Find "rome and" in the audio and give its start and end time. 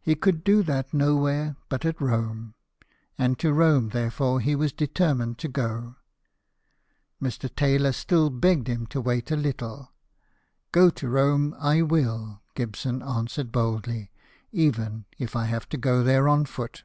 2.00-3.36